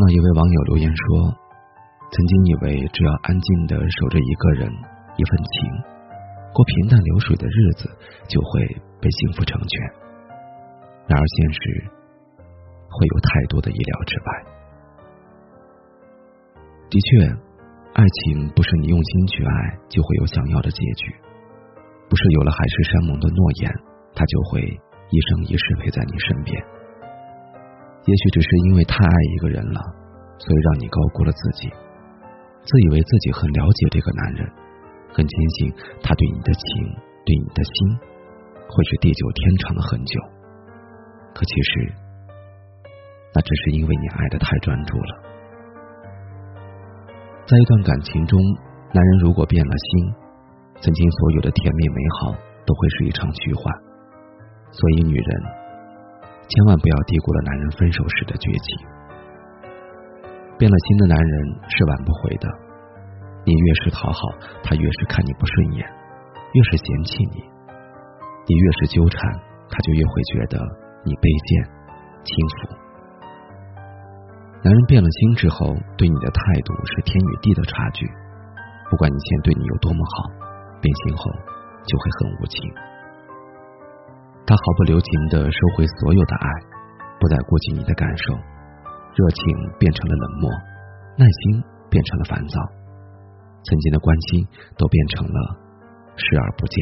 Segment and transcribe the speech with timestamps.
[0.00, 1.34] 到一位网友留言说
[2.10, 4.70] ：“曾经以为只要安静的守着一个人、
[5.16, 5.70] 一份情，
[6.54, 7.88] 过平淡流水的日子，
[8.28, 8.66] 就会
[9.00, 9.82] 被幸福成全。
[11.06, 11.60] 然而现实
[12.88, 14.26] 会有太多的意料之外。
[16.88, 17.26] 的确，
[17.94, 21.14] 爱情不是你用心去爱就会有想要的结局，
[22.08, 23.72] 不是有了海誓山盟的诺言，
[24.14, 26.62] 他就会一生一世陪在你身边。”
[28.06, 29.80] 也许只是因为太爱一个人了，
[30.40, 31.68] 所以让你高估了自己，
[32.64, 34.48] 自以为自己很了解这个男人，
[35.12, 35.68] 很坚信
[36.00, 36.64] 他对你的情，
[37.28, 37.76] 对你的心，
[38.64, 40.16] 会是地久天长的很久。
[41.36, 41.92] 可其实，
[43.36, 45.12] 那只是因为你爱的太专注了。
[47.44, 48.40] 在一段感情中，
[48.92, 50.14] 男人如果变了心，
[50.80, 52.32] 曾经所有的甜蜜美好
[52.64, 53.62] 都会是一场虚幻。
[54.72, 55.42] 所以，女人。
[56.50, 58.99] 千万不要低估了男人分手时的绝情。
[60.60, 61.32] 变了心的男人
[61.72, 62.44] 是挽不回的。
[63.48, 64.20] 你越是讨好，
[64.60, 65.88] 他越是看你不顺眼；
[66.52, 67.40] 越是嫌弃你，
[68.44, 69.24] 你越是纠缠，
[69.72, 70.60] 他就越会觉得
[71.00, 71.64] 你卑贱
[72.28, 72.28] 轻
[72.60, 72.76] 浮。
[74.60, 78.04] 男人变了心之后，对你的态度是天与地的差距。
[78.92, 80.28] 不管你前对你有多么好，
[80.84, 81.24] 变心后
[81.88, 82.60] 就会很无情。
[84.44, 86.46] 他毫不留情的收回所有的爱，
[87.16, 88.36] 不再顾及你的感受，
[89.14, 89.42] 热情
[89.78, 90.50] 变成了冷漠，
[91.18, 92.56] 耐心变成了烦躁，
[93.64, 94.46] 曾经的关心
[94.78, 95.38] 都变成了
[96.16, 96.78] 视而不见。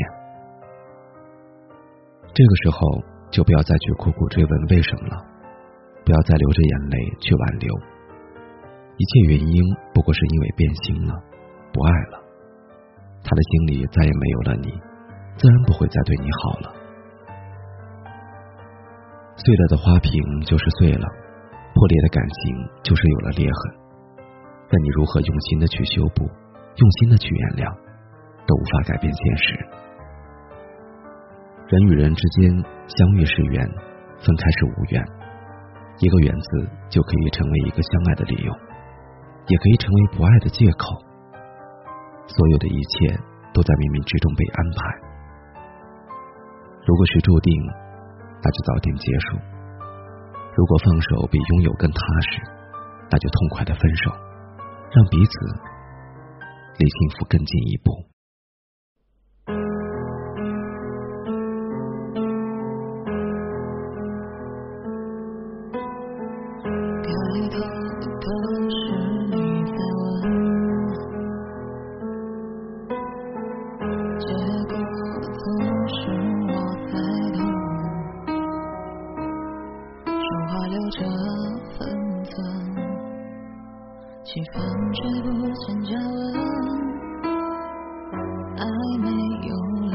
[2.34, 2.78] 这个时候
[3.30, 5.24] 就不要再去苦苦追问为什么了，
[6.04, 7.74] 不要再流着眼泪去挽留，
[8.96, 9.62] 一切原因
[9.94, 11.14] 不过是因为变心了，
[11.72, 12.22] 不爱了，
[13.24, 14.70] 他的心里再也没有了你，
[15.36, 16.74] 自然不会再对你好了。
[19.36, 20.12] 碎了的花瓶
[20.44, 21.06] 就是碎了，
[21.78, 22.42] 破裂的感情
[22.82, 23.58] 就是有了裂痕。
[24.66, 27.70] 但你如何用心的去修补，用心的去原谅，
[28.42, 29.46] 都无法改变现实。
[31.70, 32.50] 人与人之间
[32.90, 33.62] 相遇是缘，
[34.18, 34.98] 分开是无缘。
[36.02, 38.50] 一个缘字就可以成为一个相爱的理由，
[39.46, 40.98] 也可以成为不爱的借口。
[42.26, 43.14] 所有的一切
[43.54, 44.78] 都在冥冥之中被安排。
[46.82, 47.54] 如果是注定。
[48.40, 49.57] 那就早点结束。
[50.58, 52.00] 如果放手比拥有更踏
[52.32, 52.42] 实，
[53.08, 54.10] 那就痛快的分手，
[54.90, 55.32] 让彼此
[56.78, 58.17] 离幸福更进一步。
[84.38, 84.54] 气氛
[84.94, 87.26] 却不见加温，
[88.56, 88.62] 爱
[89.02, 89.06] 没
[89.48, 89.50] 有
[89.90, 89.92] 了。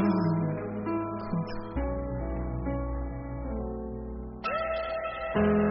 [1.17, 1.51] 库存。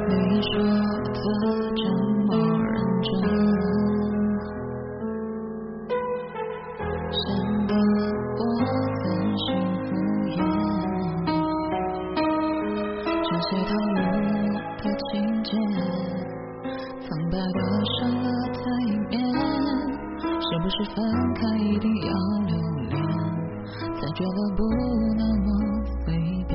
[0.09, 0.11] 你
[0.41, 0.51] 说
[1.13, 1.21] 的
[1.77, 1.81] 这
[2.25, 2.33] 么
[2.65, 3.11] 认真，
[7.13, 7.21] 显
[7.69, 7.71] 得
[8.39, 8.41] 我
[8.97, 9.05] 很
[9.37, 9.45] 心
[9.85, 9.93] 敷
[10.33, 10.35] 衍，
[13.23, 14.01] 这些套路
[14.79, 15.13] 的情
[15.45, 15.51] 节，
[17.01, 17.61] 苍白的
[17.99, 18.33] 上了。
[20.45, 20.97] 是不是分
[21.35, 22.13] 开一定要
[22.47, 22.53] 留
[22.91, 22.95] 恋，
[23.95, 24.61] 才觉得不
[25.17, 25.47] 那么
[26.05, 26.07] 随
[26.47, 26.53] 便？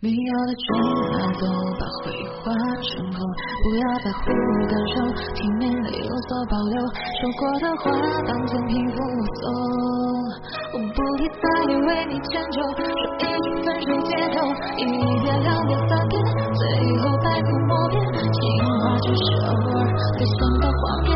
[0.00, 0.64] 你要的全
[1.10, 1.42] 拿走，
[1.80, 2.44] 把回忆化
[2.82, 3.18] 成空，
[3.64, 4.22] 不要在乎
[4.68, 4.94] 感受，
[5.34, 6.74] 体面的有所保留。
[6.86, 7.84] 说过的话
[8.26, 8.96] 当成平复
[9.40, 9.42] 所，
[10.74, 11.42] 我不必再
[11.74, 12.86] 为你迁就，说
[13.18, 13.24] 一，
[14.76, 14.84] 一
[15.22, 16.22] 遍两遍三遍，
[16.54, 16.62] 最
[17.00, 18.00] 后百口莫辩。
[18.04, 18.68] 情话。
[19.04, 19.84] 只是偶尔
[20.16, 21.12] 会想到画面，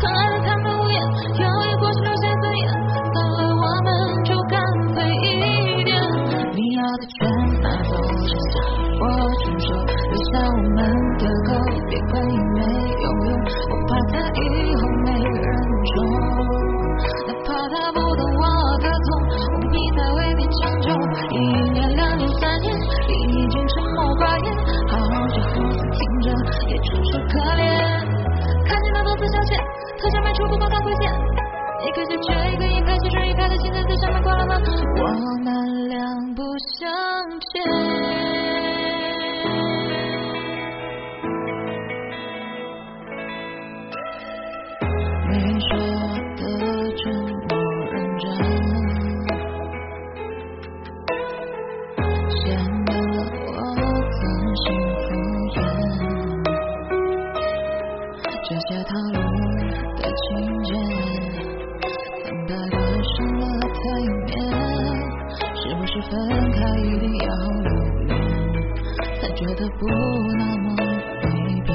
[0.00, 0.98] 看爱的坦白无言，
[1.38, 2.66] 要一过去留下尊严，
[3.12, 3.88] 散了我们
[4.24, 4.60] 就干
[4.94, 5.90] 脆一点。
[6.52, 7.18] 你要的全
[7.62, 8.54] 拿走，剩下
[9.00, 9.02] 我
[9.44, 10.78] 承受，留下我们
[30.00, 31.12] 特价卖出不帮他亏欠，
[31.86, 34.56] 一颗心缺一颗眼，开其实一开的心在下面挂了吗？
[34.96, 35.04] 我
[35.44, 36.42] 们两不
[36.78, 36.90] 相
[37.38, 37.89] 欠。
[66.02, 67.70] 分开一定要留
[68.06, 68.10] 恋
[69.20, 69.86] 才觉得不
[70.38, 70.76] 那么
[71.20, 71.30] 随
[71.66, 71.68] 便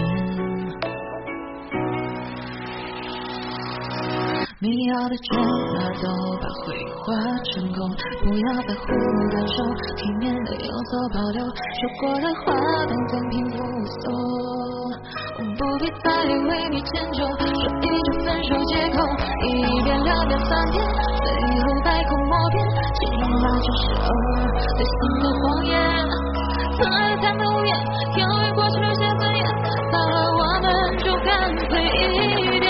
[4.59, 5.37] 你要的全
[5.77, 6.07] 拿走
[6.41, 7.13] 把回忆化
[7.43, 7.87] 成空
[8.23, 8.87] 不要在乎
[9.29, 9.63] 感受
[9.95, 12.53] 体面的有所保留说过的话
[12.87, 14.03] 当赠品无送
[15.37, 18.97] 我不必再为你迁就说一句分手借口
[19.43, 21.14] 一遍两遍三遍
[21.95, 25.71] 百口莫辩，其实那就是偶尔对心的谎言。
[26.75, 27.71] 曾爱贪得无厌，
[28.17, 29.39] 因为过去留下尊严，
[29.93, 30.67] 到了我们
[30.99, 32.67] 就干脆一点。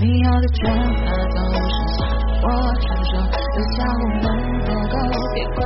[0.00, 0.64] 你要的全
[1.04, 2.48] 拿走，剩下的我
[2.80, 3.12] 承受，
[3.52, 4.32] 留下我们
[4.64, 4.96] 的狗，
[5.34, 5.60] 别管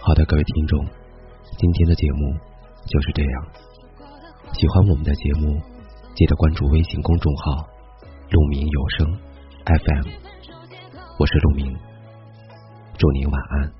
[0.00, 0.86] 好的，各位听众，
[1.58, 2.32] 今天的节目
[2.86, 3.46] 就是这样。
[4.52, 5.60] 喜欢我们的节目，
[6.14, 7.66] 记得关注微信公众号
[8.30, 9.18] “鹿鸣有声
[9.66, 10.06] FM”，
[11.18, 11.76] 我是鹿鸣，
[12.96, 13.72] 祝您晚安。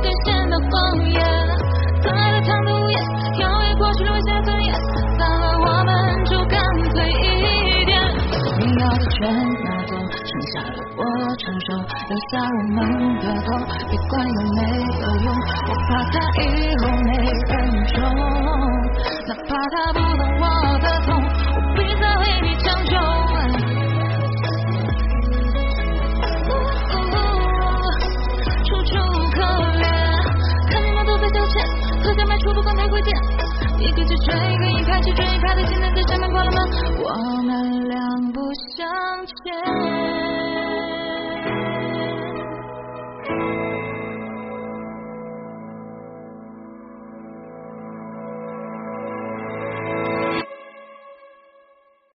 [0.00, 0.70] 兑现的谎
[1.10, 1.20] 言，
[2.02, 2.90] 曾爱的贪得无
[9.20, 11.04] 全拿走，剩下的我
[11.36, 11.76] 承受，
[12.08, 12.80] 留下我们
[13.20, 13.48] 的痛，
[13.90, 15.28] 别管有没有用，
[15.68, 16.42] 我怕他以
[16.80, 17.52] 后没人
[17.92, 18.00] 宠，
[19.28, 20.44] 哪怕他不懂我
[20.78, 21.08] 的痛，
[39.22, 39.99] 一